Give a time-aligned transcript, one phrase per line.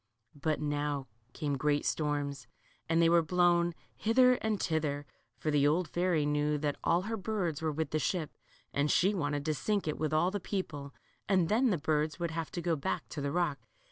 [0.33, 2.47] But now came great storms,
[2.89, 5.05] and they were blown hither and thither,
[5.37, 8.35] for the old fairy knew that all her birds were with the ship,
[8.73, 10.91] and she wanted to sink it with all the people,
[11.29, 13.59] and then the birds would have to go back to the rock.